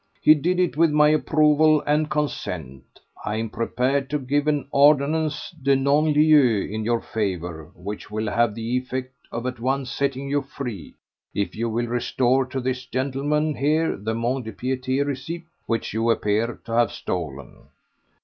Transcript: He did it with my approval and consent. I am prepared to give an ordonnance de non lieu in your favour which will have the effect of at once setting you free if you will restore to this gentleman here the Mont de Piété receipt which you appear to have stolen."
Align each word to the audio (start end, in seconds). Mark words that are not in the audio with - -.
He 0.19 0.33
did 0.33 0.59
it 0.59 0.75
with 0.75 0.89
my 0.89 1.09
approval 1.09 1.81
and 1.85 2.09
consent. 2.09 2.99
I 3.23 3.35
am 3.35 3.51
prepared 3.51 4.09
to 4.09 4.17
give 4.17 4.47
an 4.47 4.67
ordonnance 4.73 5.51
de 5.61 5.75
non 5.75 6.05
lieu 6.11 6.65
in 6.67 6.83
your 6.83 7.01
favour 7.01 7.69
which 7.75 8.09
will 8.09 8.27
have 8.27 8.55
the 8.55 8.77
effect 8.77 9.13
of 9.31 9.45
at 9.45 9.59
once 9.59 9.91
setting 9.91 10.27
you 10.27 10.41
free 10.41 10.95
if 11.35 11.55
you 11.55 11.69
will 11.69 11.85
restore 11.85 12.47
to 12.47 12.59
this 12.59 12.87
gentleman 12.87 13.53
here 13.53 13.95
the 13.95 14.15
Mont 14.15 14.43
de 14.45 14.51
Piété 14.53 15.05
receipt 15.05 15.45
which 15.67 15.93
you 15.93 16.09
appear 16.09 16.57
to 16.65 16.71
have 16.71 16.91
stolen." 16.91 17.67